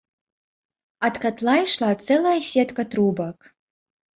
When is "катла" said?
1.25-1.55